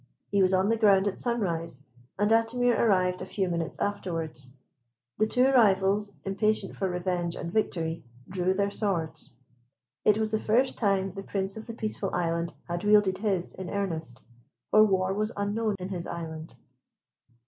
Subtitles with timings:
[0.31, 1.83] He was on the ground at sunrise,
[2.17, 4.49] and Atimir arrived a few minutes afterwards.
[5.19, 9.35] The two rivals, impatient for revenge and victory, drew their swords.
[10.03, 13.69] It was the first time the Prince of the Peaceful Island had wielded his in
[13.69, 14.23] earnest,
[14.71, 16.55] for war was unknown in his island.